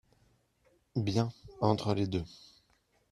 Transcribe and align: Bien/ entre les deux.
Bien/ 0.95 1.31
entre 1.59 1.93
les 1.93 2.07
deux. 2.07 2.25